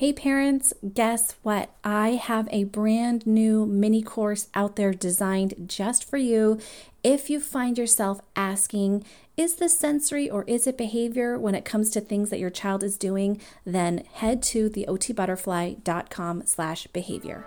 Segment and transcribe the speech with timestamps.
[0.00, 1.74] Hey parents, guess what?
[1.84, 6.58] I have a brand new mini course out there designed just for you.
[7.04, 9.04] If you find yourself asking,
[9.36, 12.82] is this sensory or is it behavior when it comes to things that your child
[12.82, 17.44] is doing, then head to theotbutterfly.com slash behavior.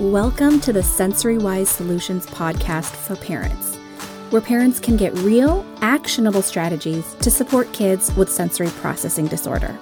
[0.00, 3.76] Welcome to the Sensory Wise Solutions podcast for parents,
[4.30, 9.78] where parents can get real, actionable strategies to support kids with sensory processing disorder.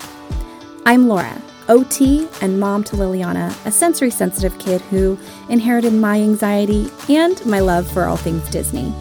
[0.86, 5.18] I'm Laura, OT and mom to Liliana, a sensory sensitive kid who
[5.50, 8.92] inherited my anxiety and my love for all things Disney.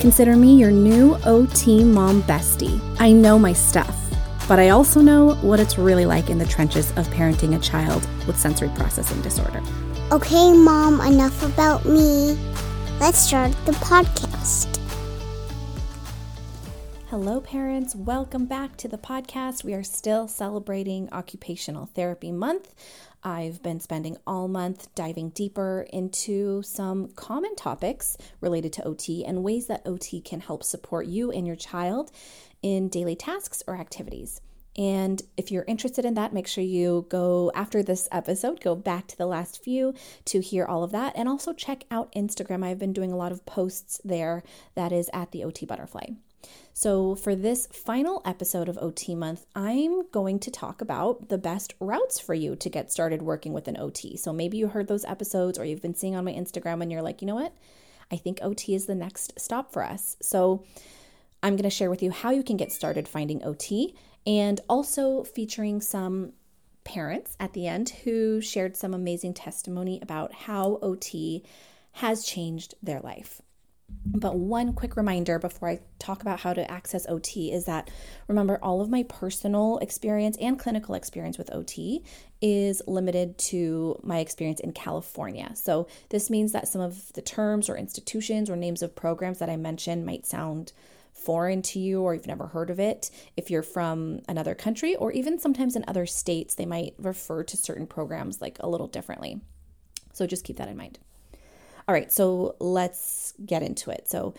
[0.00, 2.80] Consider me your new OT mom bestie.
[2.98, 3.96] I know my stuff,
[4.48, 8.06] but I also know what it's really like in the trenches of parenting a child
[8.26, 9.62] with sensory processing disorder.
[10.10, 12.36] Okay, mom, enough about me.
[12.98, 14.81] Let's start the podcast.
[17.12, 17.94] Hello, parents.
[17.94, 19.64] Welcome back to the podcast.
[19.64, 22.74] We are still celebrating Occupational Therapy Month.
[23.22, 29.44] I've been spending all month diving deeper into some common topics related to OT and
[29.44, 32.10] ways that OT can help support you and your child
[32.62, 34.40] in daily tasks or activities.
[34.78, 39.06] And if you're interested in that, make sure you go after this episode, go back
[39.08, 39.92] to the last few
[40.24, 41.12] to hear all of that.
[41.14, 42.64] And also check out Instagram.
[42.64, 44.42] I've been doing a lot of posts there
[44.76, 46.06] that is at the OT Butterfly.
[46.74, 51.74] So, for this final episode of OT Month, I'm going to talk about the best
[51.80, 54.16] routes for you to get started working with an OT.
[54.16, 57.02] So, maybe you heard those episodes or you've been seeing on my Instagram and you're
[57.02, 57.52] like, you know what?
[58.10, 60.16] I think OT is the next stop for us.
[60.22, 60.64] So,
[61.42, 63.94] I'm going to share with you how you can get started finding OT
[64.26, 66.32] and also featuring some
[66.84, 71.44] parents at the end who shared some amazing testimony about how OT
[71.92, 73.42] has changed their life.
[74.04, 77.88] But one quick reminder before I talk about how to access OT is that
[78.26, 82.02] remember, all of my personal experience and clinical experience with OT
[82.40, 85.52] is limited to my experience in California.
[85.54, 89.48] So, this means that some of the terms or institutions or names of programs that
[89.48, 90.72] I mentioned might sound
[91.12, 93.10] foreign to you or you've never heard of it.
[93.36, 97.56] If you're from another country or even sometimes in other states, they might refer to
[97.56, 99.40] certain programs like a little differently.
[100.12, 100.98] So, just keep that in mind.
[101.88, 104.08] All right, so let's get into it.
[104.08, 104.34] So,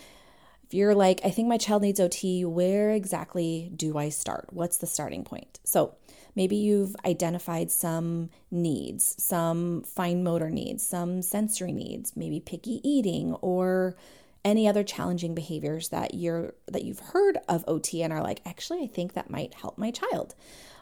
[0.63, 4.47] if you're like, I think my child needs OT, where exactly do I start?
[4.51, 5.59] What's the starting point?
[5.63, 5.95] So,
[6.35, 13.33] maybe you've identified some needs, some fine motor needs, some sensory needs, maybe picky eating
[13.35, 13.95] or
[14.45, 18.83] any other challenging behaviors that you're that you've heard of OT and are like, actually,
[18.83, 20.35] I think that might help my child.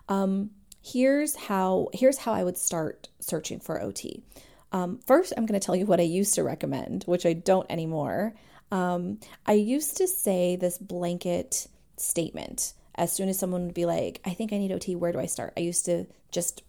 [0.09, 0.51] Um,
[0.81, 4.23] here's how here's how I would start searching for OT.
[4.71, 7.69] Um, first, I'm going to tell you what I used to recommend, which I don't
[7.69, 8.33] anymore.
[8.71, 11.67] Um, I used to say this blanket
[11.97, 15.19] statement as soon as someone would be like, I think I need OT, where do
[15.19, 15.53] I start?
[15.57, 16.63] I used to just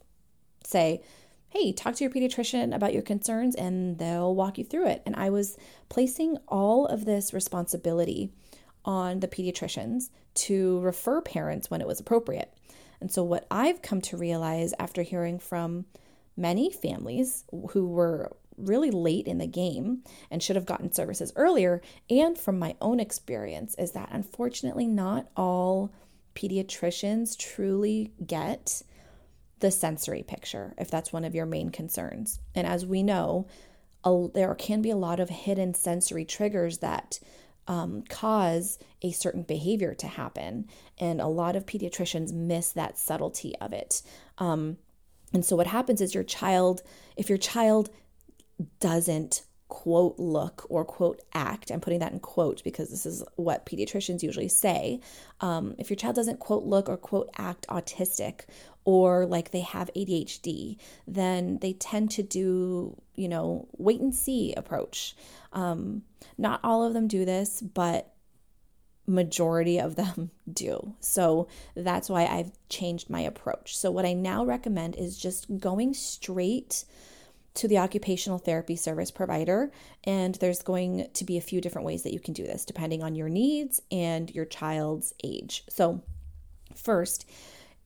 [0.64, 1.02] say,
[1.48, 5.02] Hey, talk to your pediatrician about your concerns and they'll walk you through it.
[5.04, 5.58] And I was
[5.90, 8.32] placing all of this responsibility
[8.86, 12.52] on the pediatricians to refer parents when it was appropriate.
[13.02, 15.84] And so, what I've come to realize after hearing from
[16.36, 21.80] many families who were really late in the game and should have gotten services earlier,
[22.10, 25.92] and from my own experience, is that unfortunately not all
[26.34, 28.82] pediatricians truly get
[29.60, 32.40] the sensory picture if that's one of your main concerns.
[32.54, 33.46] And as we know,
[34.04, 37.20] a, there can be a lot of hidden sensory triggers that
[37.68, 40.66] um, cause a certain behavior to happen.
[40.98, 44.02] And a lot of pediatricians miss that subtlety of it.
[44.38, 44.78] Um,
[45.32, 46.82] and so what happens is your child,
[47.16, 47.90] if your child
[48.80, 53.64] doesn't quote look or quote act, I'm putting that in quote because this is what
[53.64, 55.00] pediatricians usually say.
[55.40, 58.42] Um, if your child doesn't quote look or quote act autistic
[58.84, 60.76] or like they have ADHD,
[61.06, 65.16] then they tend to do, you know, wait and see approach.
[65.54, 66.02] Um,
[66.36, 68.11] not all of them do this, but
[69.06, 70.94] majority of them do.
[71.00, 73.76] So that's why I've changed my approach.
[73.76, 76.84] So, what I now recommend is just going straight
[77.54, 79.70] to the occupational therapy service provider.
[80.04, 83.02] And there's going to be a few different ways that you can do this depending
[83.02, 85.64] on your needs and your child's age.
[85.68, 86.02] So,
[86.74, 87.28] first,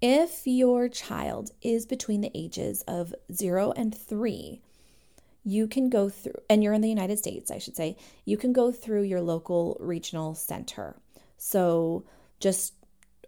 [0.01, 4.61] if your child is between the ages of zero and three,
[5.43, 8.53] you can go through, and you're in the United States, I should say, you can
[8.53, 10.97] go through your local regional center.
[11.37, 12.05] So
[12.41, 12.75] just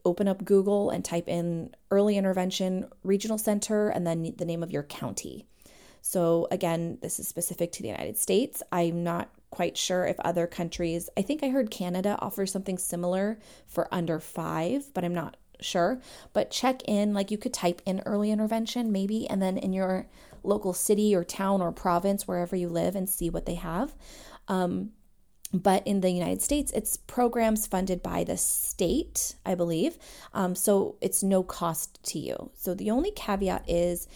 [0.05, 4.71] open up Google and type in early intervention regional center and then the name of
[4.71, 5.47] your county.
[6.01, 8.63] So, again, this is specific to the United States.
[8.73, 13.39] I'm not quite sure if other countries, I think I heard Canada offers something similar
[13.67, 16.01] for under five, but I'm not sure,
[16.33, 17.15] but check in.
[17.15, 20.09] Like you could type in early intervention maybe, and then in your
[20.43, 23.95] local city or town or province, wherever you live, and see what they have.
[24.47, 24.93] Um,
[25.53, 29.99] but in the United States, it's programs funded by the state, I believe.
[30.35, 32.51] Um, so it's no cost to you.
[32.55, 34.07] So the only caveat is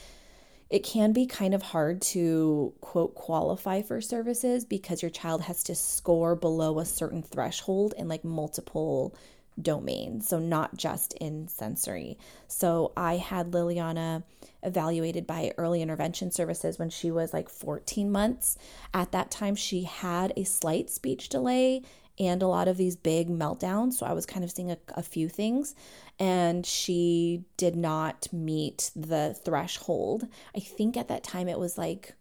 [0.69, 5.63] it can be kind of hard to quote qualify for services because your child has
[5.65, 9.15] to score below a certain threshold in like multiple
[9.61, 10.29] domains.
[10.29, 12.19] So not just in sensory.
[12.49, 14.23] So I had Liliana
[14.63, 18.57] evaluated by early intervention services when she was like 14 months.
[18.95, 21.83] At that time, she had a slight speech delay
[22.19, 23.95] and a lot of these big meltdowns.
[23.95, 25.75] So I was kind of seeing a, a few things,
[26.19, 30.29] and she did not meet the threshold.
[30.55, 32.15] I think at that time it was like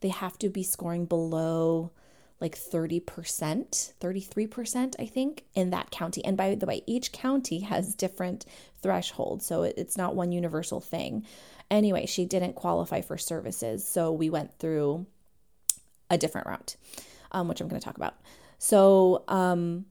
[0.00, 1.90] they have to be scoring below
[2.44, 3.00] like 30%,
[3.98, 6.22] 33%, I think, in that county.
[6.26, 8.44] And by the way, each county has different
[8.82, 9.46] thresholds.
[9.46, 11.24] So it's not one universal thing.
[11.70, 13.88] Anyway, she didn't qualify for services.
[13.88, 15.06] So we went through
[16.10, 16.76] a different route,
[17.32, 18.16] um, which I'm going to talk about.
[18.58, 19.86] So, um,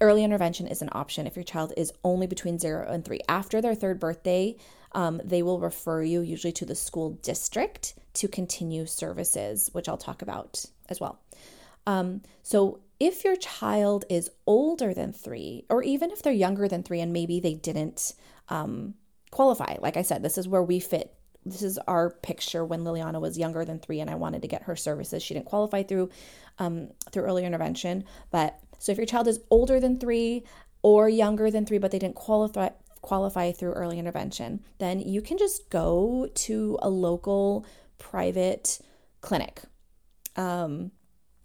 [0.00, 3.20] early intervention is an option if your child is only between zero and three.
[3.28, 4.56] After their third birthday,
[4.92, 9.96] um, they will refer you usually to the school district to continue services, which I'll
[9.96, 11.20] talk about as well.
[11.86, 16.82] Um, so, if your child is older than three, or even if they're younger than
[16.82, 18.14] three and maybe they didn't
[18.48, 18.94] um,
[19.30, 21.14] qualify, like I said, this is where we fit.
[21.46, 24.64] This is our picture when Liliana was younger than three, and I wanted to get
[24.64, 25.22] her services.
[25.22, 26.10] She didn't qualify through
[26.58, 30.44] um, through early intervention, but so if your child is older than three
[30.82, 32.70] or younger than three, but they didn't qualify
[33.02, 37.64] qualify through early intervention, then you can just go to a local
[37.98, 38.80] private
[39.20, 39.62] clinic.
[40.34, 40.90] Um,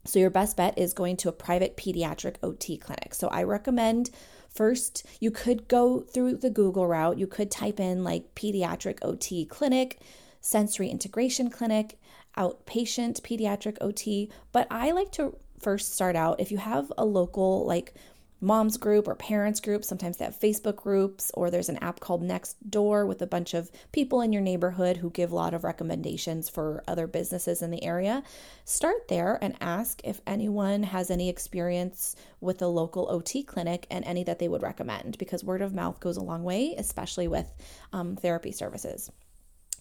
[0.06, 3.13] so your best bet is going to a private pediatric OT clinic.
[3.13, 4.09] So I recommend
[4.53, 7.18] first you could go through the Google route.
[7.18, 10.00] You could type in like pediatric OT clinic,
[10.39, 12.00] sensory integration clinic,
[12.38, 17.65] outpatient pediatric OT, but I like to first start out if you have a local
[17.65, 17.94] like
[18.41, 19.85] moms group or parents group.
[19.85, 23.53] Sometimes they have Facebook groups, or there's an app called Next Door with a bunch
[23.53, 27.69] of people in your neighborhood who give a lot of recommendations for other businesses in
[27.69, 28.23] the area.
[28.65, 34.03] Start there and ask if anyone has any experience with a local OT clinic and
[34.05, 37.53] any that they would recommend because word of mouth goes a long way, especially with
[37.93, 39.11] um, therapy services.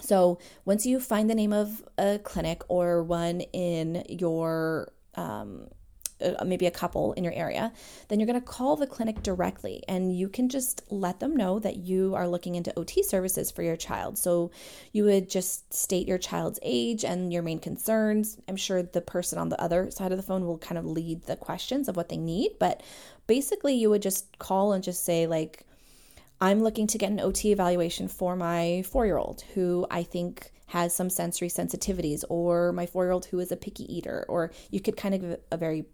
[0.01, 5.69] So, once you find the name of a clinic or one in your um,
[6.23, 7.73] uh, maybe a couple in your area,
[8.09, 11.59] then you're going to call the clinic directly and you can just let them know
[11.59, 14.19] that you are looking into OT services for your child.
[14.19, 14.51] So
[14.93, 18.39] you would just state your child's age and your main concerns.
[18.49, 21.23] I'm sure the person on the other side of the phone will kind of lead
[21.23, 22.83] the questions of what they need, but
[23.27, 25.67] basically you would just call and just say, like,
[26.41, 30.51] I'm looking to get an OT evaluation for my four year old who I think
[30.71, 34.53] has some sensory sensitivities, or my four year old who is a picky eater, or
[34.71, 35.85] you could kind of give a very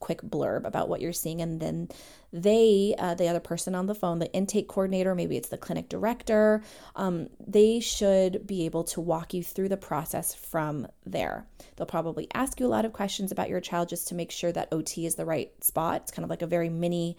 [0.00, 1.88] quick blurb about what you're seeing and then
[2.32, 5.88] they uh, the other person on the phone the intake coordinator maybe it's the clinic
[5.88, 6.62] director
[6.96, 11.46] um, they should be able to walk you through the process from there
[11.76, 14.52] they'll probably ask you a lot of questions about your child just to make sure
[14.52, 17.16] that ot is the right spot it's kind of like a very mini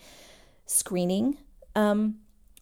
[0.65, 1.37] screening
[1.75, 2.15] um,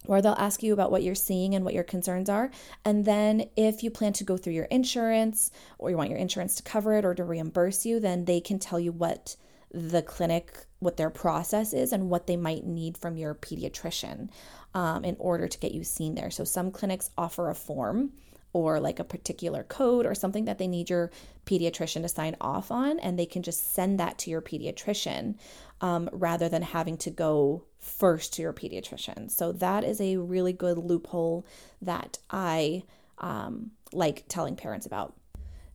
[0.08, 2.50] or they'll ask you about what you're seeing and what your concerns are.
[2.86, 6.56] And then, if you plan to go through your insurance or you want your insurance
[6.56, 9.36] to cover it or to reimburse you, then they can tell you what
[9.72, 14.30] the clinic, what their process is, and what they might need from your pediatrician
[14.74, 16.32] um, in order to get you seen there.
[16.32, 18.14] So, some clinics offer a form
[18.54, 21.12] or like a particular code or something that they need your
[21.46, 25.36] pediatrician to sign off on, and they can just send that to your pediatrician
[25.82, 29.30] um, rather than having to go first to your pediatrician.
[29.30, 31.46] So, that is a really good loophole
[31.82, 32.84] that I
[33.18, 35.17] um, like telling parents about.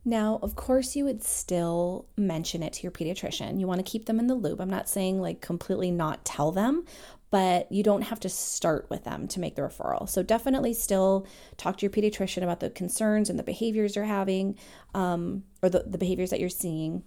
[0.05, 3.59] Now, of course, you would still mention it to your pediatrician.
[3.59, 4.59] You want to keep them in the loop.
[4.59, 6.83] I'm not saying like completely not tell them,
[7.31, 10.09] but you don't have to start with them to make the referral.
[10.09, 14.57] So, definitely still talk to your pediatrician about the concerns and the behaviors you're having
[14.93, 17.03] um, or the, the behaviors that you're seeing.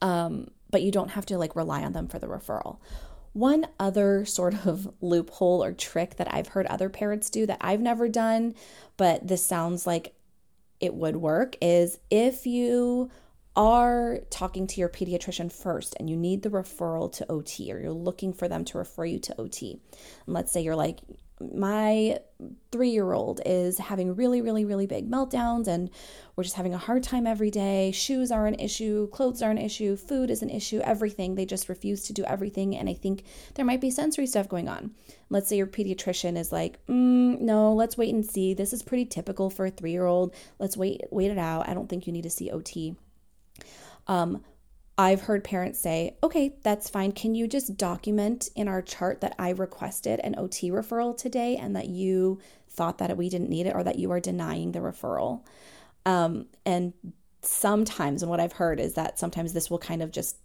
[0.00, 2.78] Um, but you don't have to like rely on them for the referral.
[3.34, 7.80] One other sort of loophole or trick that I've heard other parents do that I've
[7.80, 8.54] never done,
[8.96, 10.14] but this sounds like
[10.80, 13.10] it would work is if you
[13.58, 17.92] are talking to your pediatrician first and you need the referral to OT or you're
[17.92, 19.80] looking for them to refer you to OT.
[20.26, 21.00] And let's say you're like,
[21.40, 22.18] my
[22.70, 25.90] three year old is having really, really, really big meltdowns and
[26.36, 27.90] we're just having a hard time every day.
[27.90, 31.34] Shoes are an issue, clothes are an issue, food is an issue, everything.
[31.34, 32.76] They just refuse to do everything.
[32.76, 33.24] And I think
[33.54, 34.92] there might be sensory stuff going on.
[35.30, 38.54] Let's say your pediatrician is like, mm, no, let's wait and see.
[38.54, 40.32] This is pretty typical for a three year old.
[40.60, 41.68] Let's wait, wait it out.
[41.68, 42.94] I don't think you need to see OT.
[44.08, 44.42] Um,
[44.96, 47.12] I've heard parents say, okay, that's fine.
[47.12, 51.76] Can you just document in our chart that I requested an OT referral today and
[51.76, 55.46] that you thought that we didn't need it or that you are denying the referral?
[56.04, 56.94] Um, and
[57.42, 60.36] sometimes, and what I've heard is that sometimes this will kind of just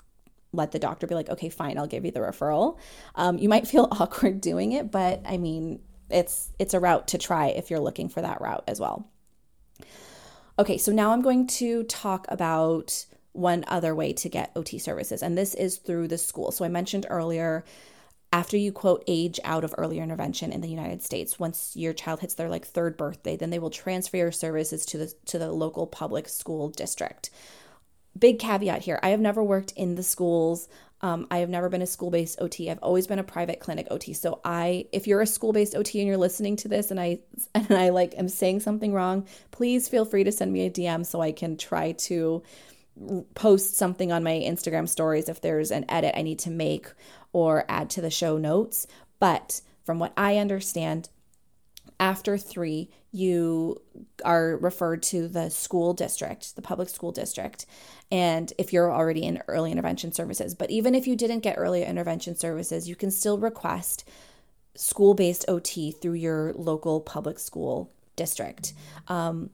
[0.51, 2.77] let the doctor be like, okay, fine, I'll give you the referral.
[3.15, 7.17] Um, you might feel awkward doing it, but I mean, it's it's a route to
[7.17, 9.09] try if you're looking for that route as well.
[10.59, 15.21] Okay, so now I'm going to talk about one other way to get OT services,
[15.21, 16.51] and this is through the school.
[16.51, 17.63] So I mentioned earlier,
[18.31, 22.19] after you quote age out of earlier intervention in the United States, once your child
[22.19, 25.51] hits their like third birthday, then they will transfer your services to the to the
[25.51, 27.29] local public school district.
[28.17, 30.67] Big caveat here: I have never worked in the schools.
[31.01, 32.71] Um, I have never been a school based OT.
[32.71, 34.13] I've always been a private clinic OT.
[34.13, 37.19] So I, if you're a school based OT and you're listening to this, and I
[37.55, 41.05] and I like am saying something wrong, please feel free to send me a DM
[41.05, 42.41] so I can try to
[43.33, 46.87] post something on my Instagram stories if there's an edit I need to make
[47.31, 48.87] or add to the show notes.
[49.19, 51.09] But from what I understand,
[51.99, 53.81] after three, you
[54.25, 57.65] are referred to the school district, the public school district.
[58.11, 61.83] And if you're already in early intervention services, but even if you didn't get early
[61.83, 64.07] intervention services, you can still request
[64.75, 68.73] school based OT through your local public school district.
[69.07, 69.49] Um,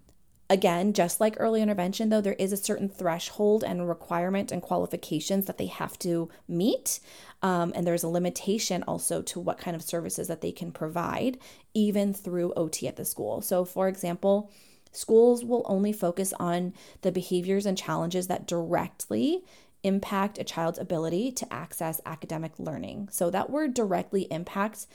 [0.52, 5.46] Again, just like early intervention, though, there is a certain threshold and requirement and qualifications
[5.46, 7.00] that they have to meet.
[7.44, 11.38] Um, and there's a limitation also to what kind of services that they can provide,
[11.76, 13.42] even through OT at the school.
[13.42, 14.50] So, for example,
[14.92, 19.44] schools will only focus on the behaviors and challenges that directly
[19.84, 23.10] impact a child's ability to access academic learning.
[23.12, 24.88] So, that word directly impacts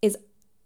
[0.00, 0.16] is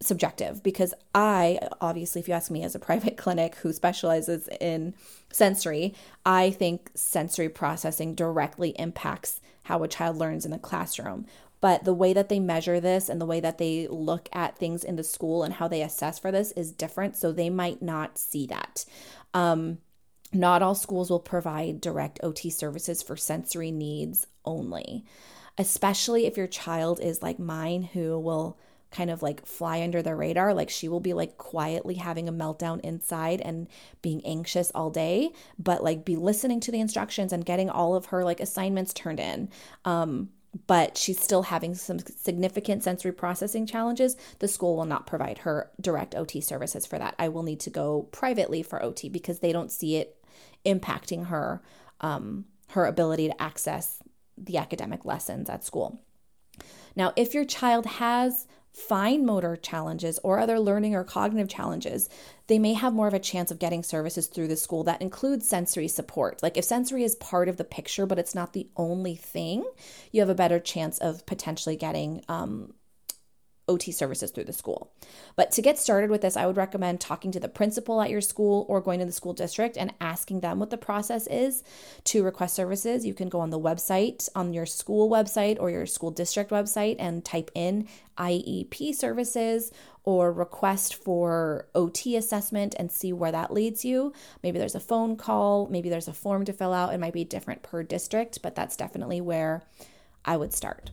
[0.01, 4.95] subjective because I, obviously, if you ask me as a private clinic who specializes in
[5.31, 11.27] sensory, I think sensory processing directly impacts how a child learns in the classroom.
[11.61, 14.85] But the way that they measure this and the way that they look at things
[14.85, 17.17] in the school and how they assess for this is different.
[17.17, 18.85] So they might not see that.
[19.35, 19.79] Um,
[20.33, 25.05] not all schools will provide direct OT services for sensory needs only,
[25.57, 28.59] especially if your child is like mine, who will
[28.91, 30.55] kind of like fly under the radar.
[30.55, 33.69] Like she will be like quietly having a meltdown inside and
[34.03, 38.07] being anxious all day, but like be listening to the instructions and getting all of
[38.07, 39.51] her like assignments turned in.
[39.85, 40.31] Um,
[40.67, 44.17] but she's still having some significant sensory processing challenges.
[44.39, 47.15] The school will not provide her direct OT services for that.
[47.19, 50.17] I will need to go privately for OT because they don't see it
[50.65, 51.63] impacting her
[52.01, 54.03] um, her ability to access
[54.37, 56.01] the academic lessons at school.
[56.95, 58.47] Now, if your child has
[58.79, 62.09] fine motor challenges or other learning or cognitive challenges,
[62.47, 65.49] they may have more of a chance of getting services through the school that includes
[65.49, 66.43] sensory support.
[66.43, 69.65] Like if sensory is part of the picture, but it's not the only thing,
[70.13, 72.73] you have a better chance of potentially getting um,
[73.69, 74.93] OT services through the school.
[75.37, 78.21] But to get started with this, I would recommend talking to the principal at your
[78.21, 81.63] school or going to the school district and asking them what the process is
[82.05, 83.07] to request services.
[83.07, 86.97] You can go on the website, on your school website or your school district website,
[86.99, 89.73] and type in IEP services
[90.05, 94.13] or request for OT assessment and see where that leads you.
[94.43, 96.95] Maybe there's a phone call, maybe there's a form to fill out.
[96.95, 99.63] It might be different per district, but that's definitely where
[100.25, 100.91] I would start.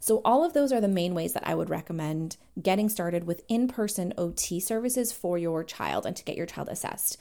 [0.00, 3.42] So, all of those are the main ways that I would recommend getting started with
[3.48, 7.16] in person OT services for your child and to get your child assessed.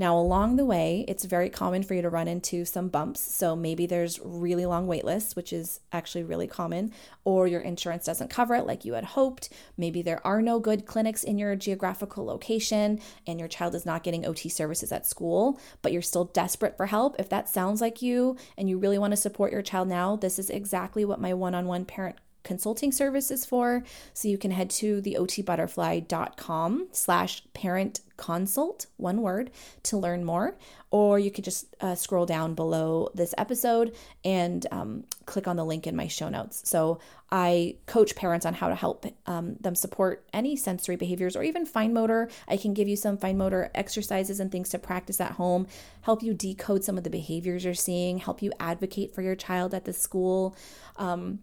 [0.00, 3.20] Now, along the way, it's very common for you to run into some bumps.
[3.20, 8.06] So, maybe there's really long wait lists, which is actually really common, or your insurance
[8.06, 9.50] doesn't cover it like you had hoped.
[9.76, 14.02] Maybe there are no good clinics in your geographical location and your child is not
[14.02, 17.16] getting OT services at school, but you're still desperate for help.
[17.18, 20.38] If that sounds like you and you really want to support your child now, this
[20.38, 23.84] is exactly what my one on one parent consulting services for.
[24.14, 29.50] So you can head to theotbutterfly.com slash parent consult, one word,
[29.82, 30.56] to learn more.
[30.90, 33.94] Or you could just uh, scroll down below this episode
[34.24, 36.68] and um, click on the link in my show notes.
[36.68, 36.98] So
[37.32, 41.64] I coach parents on how to help um, them support any sensory behaviors or even
[41.64, 42.28] fine motor.
[42.48, 45.66] I can give you some fine motor exercises and things to practice at home,
[46.02, 49.72] help you decode some of the behaviors you're seeing, help you advocate for your child
[49.74, 50.56] at the school.
[50.96, 51.38] Um,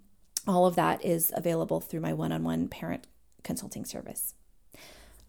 [0.47, 3.07] all of that is available through my one on one parent
[3.43, 4.33] consulting service.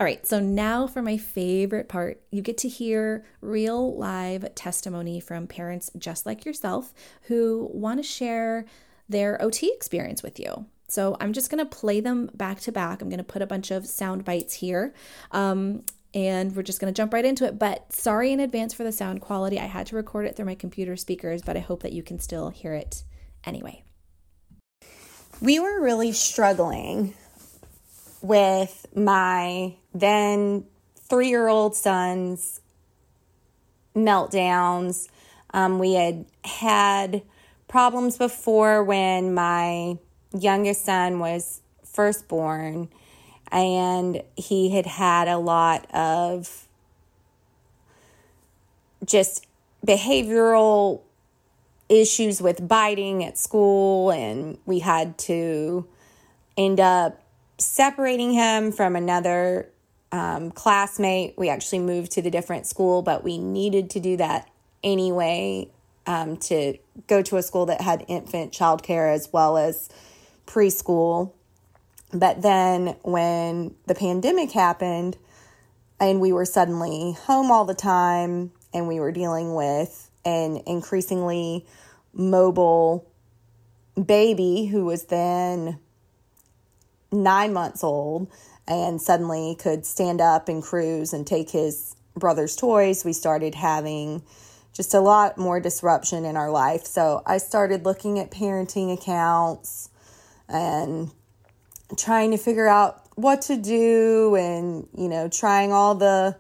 [0.01, 2.23] All right, so now for my favorite part.
[2.31, 8.05] You get to hear real live testimony from parents just like yourself who want to
[8.05, 8.65] share
[9.09, 10.67] their OT experience with you.
[10.87, 13.03] So I'm just going to play them back to back.
[13.03, 14.95] I'm going to put a bunch of sound bites here.
[15.33, 15.83] Um,
[16.15, 17.59] and we're just going to jump right into it.
[17.59, 19.59] But sorry in advance for the sound quality.
[19.59, 22.19] I had to record it through my computer speakers, but I hope that you can
[22.19, 23.03] still hear it
[23.45, 23.83] anyway.
[25.41, 27.15] We were really struggling
[28.21, 30.65] with my then
[30.97, 32.61] three year old son's
[33.95, 35.09] meltdowns.
[35.55, 37.23] Um, we had had
[37.69, 39.99] problems before when my
[40.37, 42.89] youngest son was first born,
[43.53, 46.67] and he had had a lot of
[49.05, 49.47] just
[49.87, 51.03] behavioral
[51.89, 55.87] issues with biting at school, and we had to
[56.57, 57.23] end up
[57.59, 59.69] separating him from another
[60.13, 61.35] um, classmate.
[61.37, 64.49] We actually moved to the different school, but we needed to do that
[64.83, 65.69] anyway
[66.07, 69.89] um, to go to a school that had infant childcare as well as
[70.47, 71.33] preschool.
[72.13, 75.19] But then when the pandemic happened
[76.01, 81.65] and we were suddenly home all the time and we were dealing with an increasingly
[82.13, 83.11] mobile
[84.07, 85.79] baby who was then
[87.11, 88.31] nine months old
[88.67, 94.23] and suddenly could stand up and cruise and take his brother's toys, we started having
[94.75, 96.85] just a lot more disruption in our life.
[96.85, 99.89] So I started looking at parenting accounts
[100.49, 101.11] and
[101.97, 106.37] trying to figure out what to do and, you know, trying all the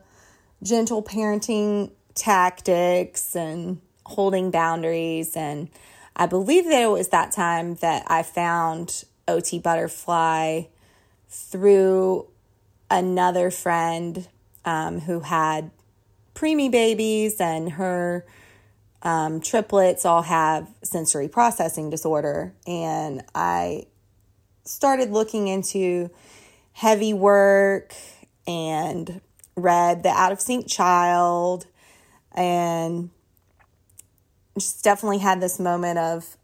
[0.62, 5.36] gentle parenting tactics and holding boundaries.
[5.36, 5.68] And
[6.16, 10.64] I believe that it was that time that I found OT Butterfly
[11.28, 12.26] through
[12.90, 14.28] another friend
[14.64, 15.70] um, who had
[16.34, 18.24] preemie babies, and her
[19.02, 22.54] um, triplets all have sensory processing disorder.
[22.66, 23.86] And I
[24.64, 26.10] started looking into
[26.72, 27.94] heavy work
[28.46, 29.20] and
[29.56, 31.66] read The Out of Sync Child
[32.38, 33.10] and
[34.56, 36.36] just definitely had this moment of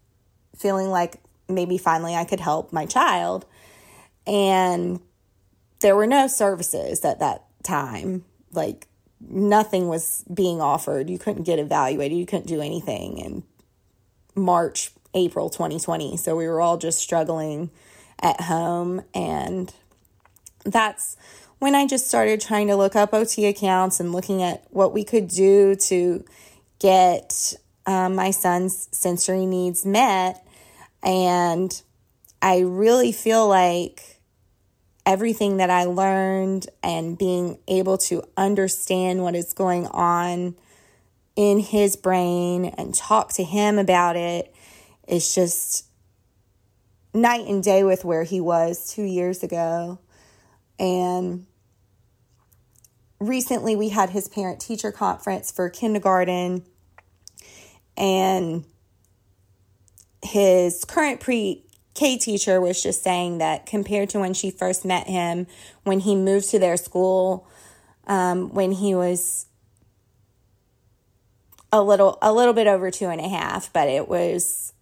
[0.55, 1.15] feeling like
[1.47, 3.45] maybe finally I could help my child.
[4.27, 4.99] And
[5.79, 8.25] there were no services at that time.
[8.51, 8.87] Like
[9.21, 11.09] nothing was being offered.
[11.09, 12.17] You couldn't get evaluated.
[12.17, 13.43] You couldn't do anything in
[14.35, 16.17] March, April 2020.
[16.17, 17.71] So we were all just struggling
[18.19, 19.01] at home.
[19.13, 19.73] And
[20.65, 21.15] that's
[21.65, 25.03] when I just started trying to look up OT accounts and looking at what we
[25.03, 26.23] could do to
[26.77, 27.55] get
[27.87, 30.45] um, my son's sensory needs met.
[31.01, 31.81] And
[32.39, 34.19] I really feel like
[35.07, 40.53] everything that I learned and being able to understand what is going on
[41.35, 44.53] in his brain and talk to him about it
[45.07, 45.87] is just
[47.11, 49.97] night and day with where he was two years ago.
[50.77, 51.47] And
[53.19, 56.63] recently we had his parent teacher conference for kindergarten
[57.97, 58.65] and
[60.21, 65.07] his current pre K teacher was just saying that compared to when she first met
[65.07, 65.47] him,
[65.83, 67.47] when he moved to their school,
[68.05, 69.45] um, when he was
[71.71, 74.73] a little a little bit over two and a half, but it was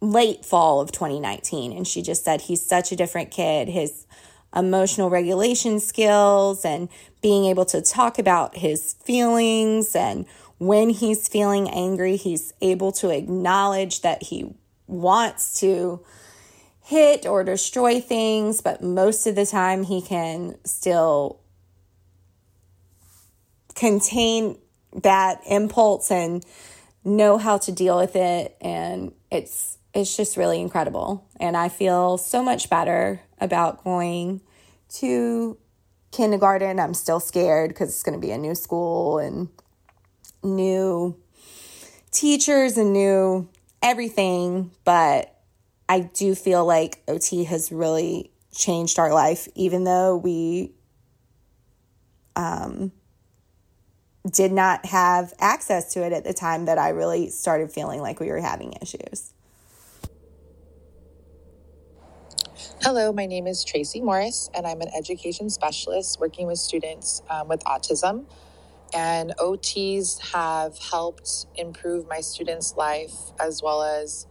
[0.00, 3.68] late fall of 2019, and she just said he's such a different kid.
[3.68, 4.04] His
[4.54, 6.88] emotional regulation skills and
[7.22, 9.94] being able to talk about his feelings.
[9.94, 10.26] And
[10.58, 14.54] when he's feeling angry, he's able to acknowledge that he
[14.86, 16.00] wants to
[16.82, 21.40] hit or destroy things, but most of the time he can still
[23.74, 24.58] contain
[25.02, 26.44] that impulse and
[27.04, 28.56] know how to deal with it.
[28.60, 34.40] And it's it's just really incredible and I feel so much better about going
[34.96, 35.58] to
[36.12, 36.78] kindergarten.
[36.80, 39.48] I'm still scared cuz it's going to be a new school and
[40.42, 41.16] new
[42.10, 43.48] teachers and new
[43.82, 45.34] everything, but
[45.88, 50.72] I do feel like OT has really changed our life, even though we
[52.36, 52.92] um,
[54.30, 58.20] did not have access to it at the time that I really started feeling like
[58.20, 59.32] we were having issues.
[62.82, 67.48] Hello, my name is Tracy Morris, and I'm an education specialist working with students um,
[67.48, 68.24] with autism.
[68.94, 74.26] And OTs have helped improve my students' life as well as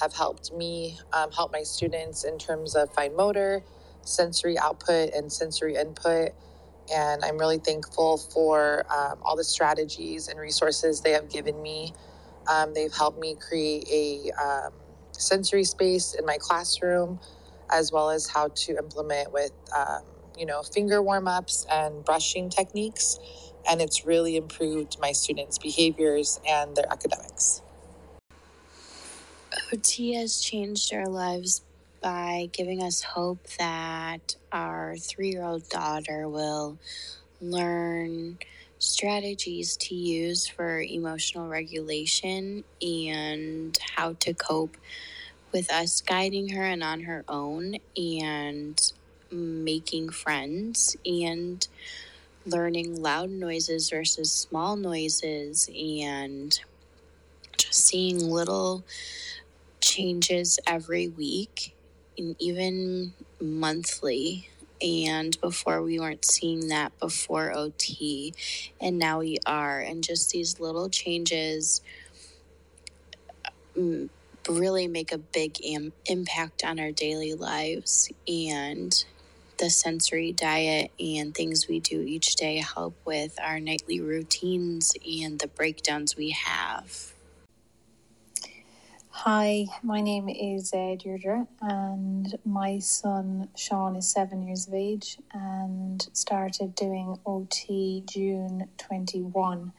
[0.00, 3.62] have helped me um, help my students in terms of fine motor,
[4.02, 6.30] sensory output and sensory input.
[6.94, 11.92] And I'm really thankful for um, all the strategies and resources they have given me.
[12.48, 14.72] Um, they've helped me create a um,
[15.12, 17.20] sensory space in my classroom,
[17.72, 20.02] as well as how to implement with, um,
[20.38, 23.18] you know, finger warm ups and brushing techniques.
[23.68, 27.62] And it's really improved my students' behaviors and their academics.
[29.72, 31.62] OT has changed our lives
[32.02, 36.78] by giving us hope that our three year old daughter will
[37.40, 38.38] learn
[38.78, 44.76] strategies to use for emotional regulation and how to cope
[45.52, 48.92] with us guiding her and on her own and
[49.30, 51.66] making friends and
[52.46, 56.60] learning loud noises versus small noises and
[57.56, 58.84] just seeing little
[59.80, 61.74] changes every week
[62.18, 64.48] and even monthly.
[64.82, 68.34] And before we weren't seeing that before OT,
[68.80, 69.80] and now we are.
[69.80, 71.82] And just these little changes
[73.76, 74.08] mm,
[74.48, 78.10] really make a big Im- impact on our daily lives.
[78.28, 78.92] And
[79.58, 85.38] the sensory diet and things we do each day help with our nightly routines and
[85.38, 87.12] the breakdowns we have.
[89.10, 95.18] Hi, my name is uh, Deirdre, and my son Sean is seven years of age
[95.34, 99.72] and started doing OT June 21.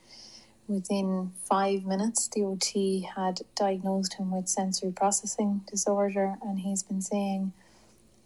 [0.72, 7.02] Within five minutes, the OT had diagnosed him with sensory processing disorder, and he's been
[7.02, 7.52] seeing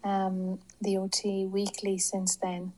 [0.04, 2.72] um, the OT weekly since then.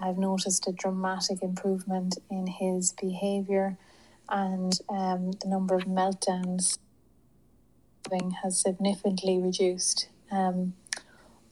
[0.00, 3.76] I've noticed a dramatic improvement in his behaviour
[4.28, 6.78] and um, the number of meltdowns
[8.44, 10.08] has significantly reduced.
[10.30, 10.74] Um,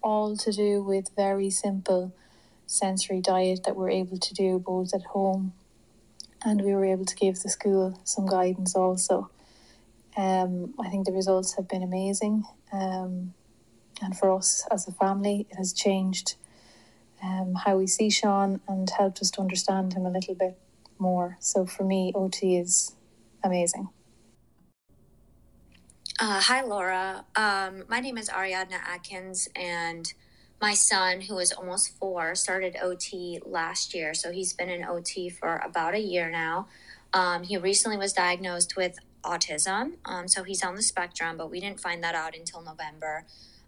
[0.04, 2.14] all to do with very simple
[2.64, 5.52] sensory diet that we're able to do both at home
[6.44, 9.30] and we were able to give the school some guidance also.
[10.16, 12.44] Um, I think the results have been amazing.
[12.72, 13.34] Um,
[14.02, 16.36] and for us as a family, it has changed
[17.22, 20.58] um, how we see Sean and helped us to understand him a little bit
[20.98, 21.36] more.
[21.40, 22.94] So for me, OT is
[23.42, 23.88] amazing.
[26.20, 27.24] Uh, hi, Laura.
[27.34, 30.12] Um, my name is Ariadna Atkins, and
[30.64, 34.14] my son, who is almost four, started OT last year.
[34.14, 36.68] So he's been in OT for about a year now.
[37.12, 39.98] Um, he recently was diagnosed with autism.
[40.06, 43.26] Um, so he's on the spectrum, but we didn't find that out until November.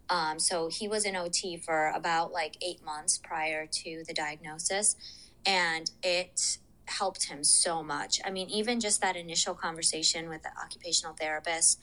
[0.08, 4.96] Um, so he was in OT for about like eight months prior to the diagnosis,
[5.44, 6.56] and it
[6.86, 8.20] helped him so much.
[8.24, 11.78] I mean, even just that initial conversation with the occupational therapist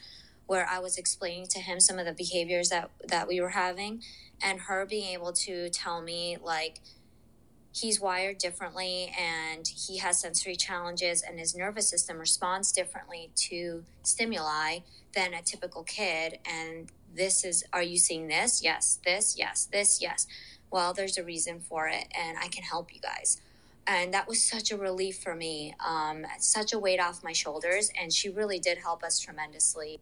[0.48, 4.02] where I was explaining to him some of the behaviors that that we were having
[4.42, 6.80] and her being able to tell me like
[7.74, 13.84] he's wired differently and he has sensory challenges and his nervous system responds differently to
[14.04, 14.80] stimuli
[15.16, 16.40] than a typical kid.
[16.46, 18.64] And this is are you seeing this?
[18.64, 20.28] Yes this yes this yes.
[20.70, 23.42] Well there's a reason for it and i can help you guys.
[23.86, 27.92] And that was such a relief for me um, such a weight off my shoulders
[28.00, 30.00] and she really did help us tremendously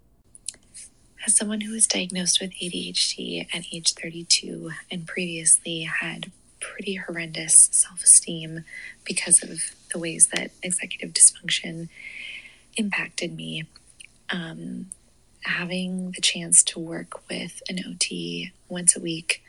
[1.26, 7.70] as someone who was diagnosed with ADHD at age 32 and previously had pretty horrendous
[7.72, 8.64] self esteem
[9.04, 9.60] because of
[9.92, 11.90] the ways that executive dysfunction
[12.78, 13.66] impacted me,
[14.30, 14.88] um,
[15.44, 19.44] having the chance to work with an OT once a week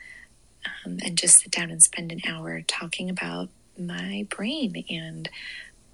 [0.85, 5.29] um, and just sit down and spend an hour talking about my brain and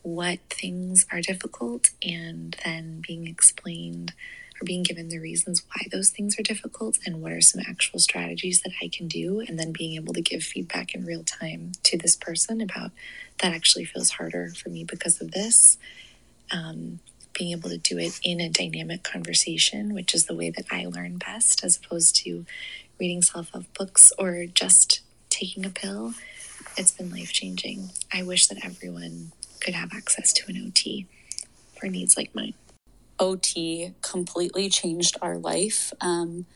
[0.02, 4.12] what things are difficult and then being explained
[4.60, 7.98] or being given the reasons why those things are difficult and what are some actual
[7.98, 11.72] strategies that I can do, and then being able to give feedback in real time
[11.84, 12.90] to this person about
[13.38, 15.78] that actually feels harder for me because of this.
[16.50, 17.00] Um,
[17.34, 20.86] being able to do it in a dynamic conversation, which is the way that I
[20.86, 22.44] learn best, as opposed to
[22.98, 26.14] reading self help books or just taking a pill.
[26.76, 27.90] It's been life changing.
[28.12, 31.06] I wish that everyone could have access to an OT
[31.78, 32.54] for needs like mine.
[33.18, 35.92] OT completely changed our life.
[36.00, 36.46] Um,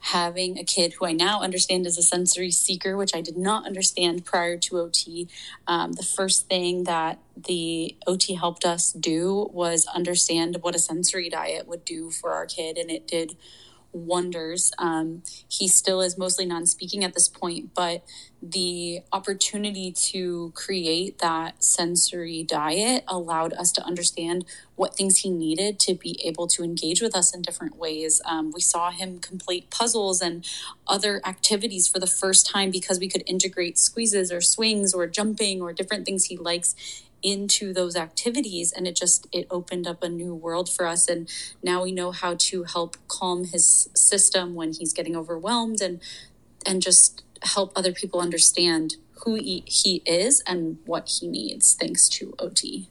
[0.00, 3.66] having a kid who I now understand is a sensory seeker, which I did not
[3.66, 5.28] understand prior to OT,
[5.66, 11.30] um, the first thing that the OT helped us do was understand what a sensory
[11.30, 13.36] diet would do for our kid, and it did
[13.94, 14.72] wonders.
[14.78, 18.04] Um, he still is mostly non speaking at this point, but
[18.42, 24.44] the opportunity to create that sensory diet allowed us to understand
[24.76, 28.20] what things he needed to be able to engage with us in different ways.
[28.26, 30.44] Um, we saw him complete puzzles and
[30.86, 35.62] other activities for the first time because we could integrate squeezes or swings or jumping
[35.62, 36.74] or different things he likes
[37.24, 41.08] into those activities and it just it opened up a new world for us.
[41.08, 41.28] And
[41.62, 46.00] now we know how to help calm his system when he's getting overwhelmed and
[46.66, 52.08] and just help other people understand who he, he is and what he needs thanks
[52.08, 52.86] to ot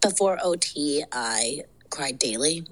[0.00, 0.74] before ot
[1.12, 2.64] i cried daily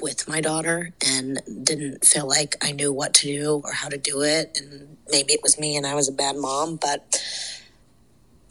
[0.00, 3.98] with my daughter and didn't feel like i knew what to do or how to
[3.98, 4.58] do it.
[4.60, 7.22] And maybe it was me and i was a bad mom but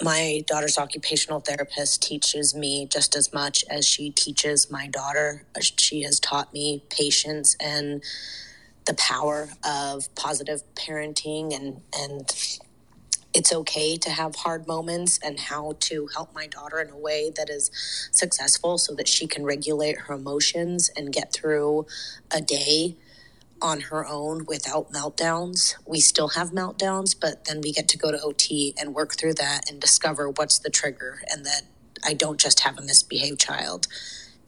[0.03, 5.45] my daughter's occupational therapist teaches me just as much as she teaches my daughter.
[5.61, 8.03] She has taught me patience and
[8.85, 12.35] the power of positive parenting and and
[13.33, 17.31] it's okay to have hard moments and how to help my daughter in a way
[17.37, 17.71] that is
[18.11, 21.85] successful so that she can regulate her emotions and get through
[22.31, 22.97] a day
[23.61, 25.75] on her own without meltdowns.
[25.85, 29.35] We still have meltdowns, but then we get to go to OT and work through
[29.35, 31.63] that and discover what's the trigger and that
[32.03, 33.87] I don't just have a misbehaved child.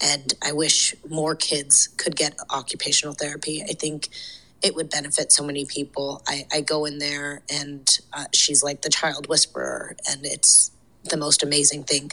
[0.02, 3.63] And I wish more kids could get occupational therapy.
[3.63, 4.10] I think
[4.62, 6.21] it would benefit so many people.
[6.28, 10.71] I, I go in there and uh, she's like the child whisperer, and it's
[11.04, 12.12] the most amazing thing.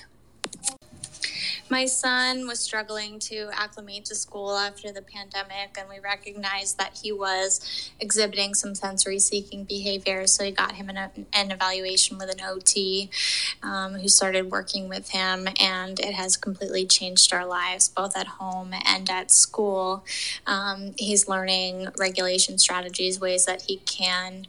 [1.70, 6.98] My son was struggling to acclimate to school after the pandemic, and we recognized that
[7.00, 10.26] he was exhibiting some sensory seeking behavior.
[10.26, 13.09] So we got him an, an evaluation with an OT
[13.62, 18.26] um, who started working with him, and it has completely changed our lives, both at
[18.26, 20.04] home and at school.
[20.48, 24.48] Um, he's learning regulation strategies, ways that he can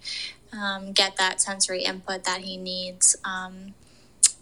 [0.52, 3.16] um, get that sensory input that he needs.
[3.24, 3.76] Um,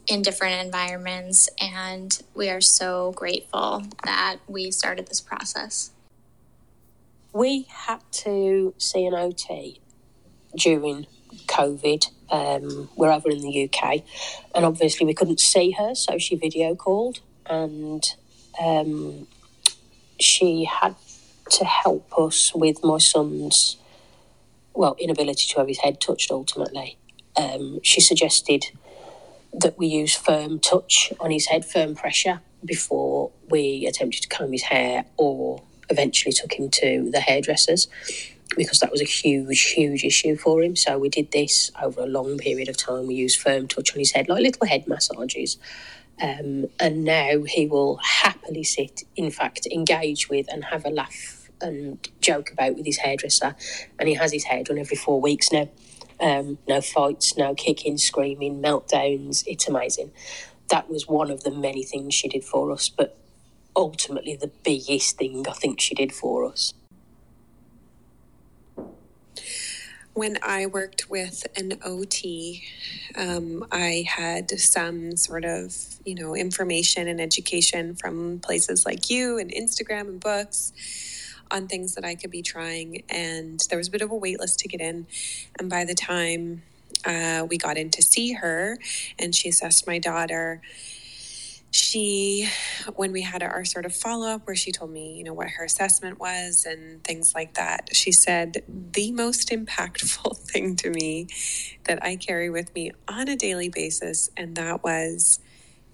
[0.07, 1.49] in different environments.
[1.59, 5.91] And we are so grateful that we started this process.
[7.31, 9.79] We had to see an OT
[10.55, 11.05] during
[11.45, 12.09] COVID.
[12.31, 14.03] Um, we're over in the UK,
[14.53, 18.03] and obviously we couldn't see her, so she video called, and
[18.63, 19.27] um,
[20.19, 20.95] she had
[21.51, 23.77] to help us with my son's
[24.73, 26.29] well inability to have his head touched.
[26.31, 26.97] Ultimately,
[27.35, 28.65] um, she suggested
[29.53, 34.51] that we use firm touch on his head, firm pressure, before we attempted to comb
[34.51, 37.87] his hair or eventually took him to the hairdressers
[38.57, 40.75] because that was a huge, huge issue for him.
[40.75, 43.07] So we did this over a long period of time.
[43.07, 45.57] We used firm touch on his head, like little head massages.
[46.21, 51.49] Um, and now he will happily sit, in fact, engage with and have a laugh
[51.61, 53.55] and joke about with his hairdresser.
[53.97, 55.69] And he has his hair done every four weeks now.
[56.19, 59.43] Um, no fights, no kicking, screaming, meltdowns.
[59.47, 60.11] It's amazing.
[60.69, 63.17] That was one of the many things she did for us, but
[63.75, 66.73] ultimately the biggest thing I think she did for us.
[70.13, 72.63] When I worked with an OT,
[73.15, 79.37] um, I had some sort of, you know, information and education from places like you
[79.37, 80.73] and Instagram and books
[81.51, 83.03] on things that I could be trying.
[83.09, 85.07] And there was a bit of a wait list to get in.
[85.57, 86.63] And by the time
[87.05, 88.77] uh, we got in to see her
[89.17, 90.61] and she assessed my daughter,
[91.71, 92.49] she,
[92.95, 95.49] when we had our sort of follow up where she told me, you know, what
[95.49, 101.27] her assessment was and things like that, she said the most impactful thing to me
[101.83, 104.29] that I carry with me on a daily basis.
[104.35, 105.39] And that was,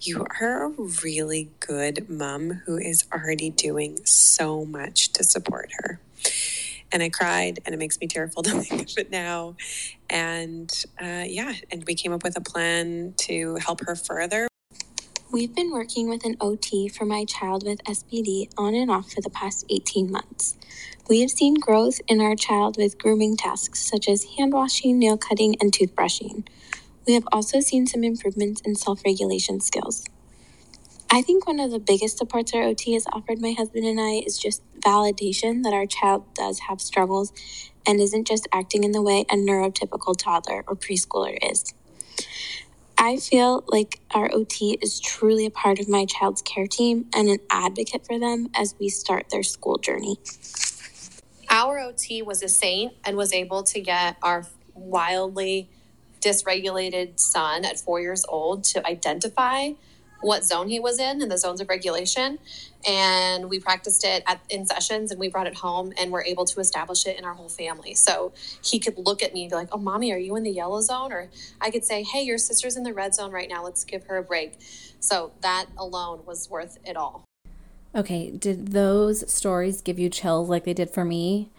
[0.00, 0.68] you are a
[1.02, 6.00] really good mom who is already doing so much to support her.
[6.92, 9.56] And I cried, and it makes me tearful to think of it now.
[10.08, 14.48] And uh, yeah, and we came up with a plan to help her further.
[15.32, 19.20] We've been working with an OT for my child with SPD on and off for
[19.20, 20.56] the past 18 months.
[21.08, 25.16] We have seen growth in our child with grooming tasks such as hand washing, nail
[25.16, 26.46] cutting, and toothbrushing.
[27.06, 30.04] We have also seen some improvements in self regulation skills.
[31.08, 34.22] I think one of the biggest supports our OT has offered my husband and I
[34.26, 37.32] is just validation that our child does have struggles
[37.86, 41.72] and isn't just acting in the way a neurotypical toddler or preschooler is.
[42.98, 47.28] I feel like our OT is truly a part of my child's care team and
[47.28, 50.18] an advocate for them as we start their school journey.
[51.48, 55.70] Our OT was a saint and was able to get our wildly
[56.20, 59.72] dysregulated son at four years old to identify
[60.20, 62.38] what zone he was in and the zones of regulation.
[62.88, 66.44] And we practiced it at, in sessions and we brought it home and we're able
[66.46, 67.94] to establish it in our whole family.
[67.94, 70.50] So he could look at me and be like, Oh, mommy, are you in the
[70.50, 71.12] yellow zone?
[71.12, 71.28] Or
[71.60, 73.64] I could say, Hey, your sister's in the red zone right now.
[73.64, 74.54] Let's give her a break.
[75.00, 77.24] So that alone was worth it all.
[77.94, 81.50] Okay, did those stories give you chills like they did for me?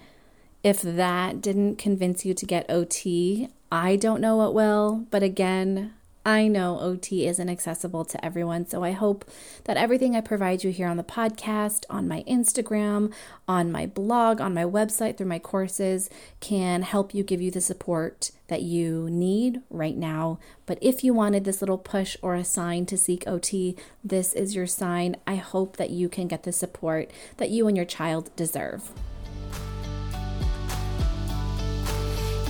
[0.63, 5.05] If that didn't convince you to get OT, I don't know what will.
[5.11, 5.93] But again,
[6.27, 9.23] I know OT isn't accessible to everyone, so I hope
[9.63, 13.13] that everything I provide you here on the podcast, on my Instagram,
[13.47, 16.09] on my blog, on my website, through my courses
[16.41, 20.37] can help you give you the support that you need right now.
[20.65, 24.53] But if you wanted this little push or a sign to seek OT, this is
[24.53, 25.15] your sign.
[25.25, 28.91] I hope that you can get the support that you and your child deserve.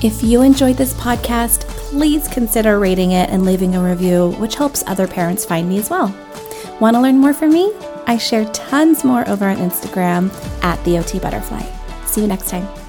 [0.04, 4.84] If you enjoyed this podcast, please consider rating it and leaving a review, which helps
[4.86, 6.16] other parents find me as well.
[6.80, 7.74] Want to learn more from me?
[8.06, 10.32] I share tons more over on Instagram
[10.64, 11.64] at the OT Butterfly.
[12.06, 12.87] See you next time.